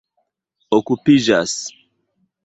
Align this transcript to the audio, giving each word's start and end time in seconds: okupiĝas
okupiĝas 0.77 1.53